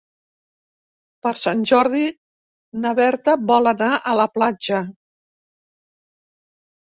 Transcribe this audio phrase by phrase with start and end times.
[1.25, 2.07] Per Sant Jordi
[2.85, 4.79] na Berta vol anar a la platja.